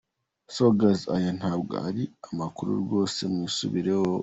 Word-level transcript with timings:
So 0.55 0.65
guys, 0.79 1.01
aya 1.15 1.29
ntabwo 1.39 1.73
ari 1.87 2.03
amakuru 2.29 2.71
rwose, 2.83 3.19
mwisubireho!!!!!. 3.33 4.11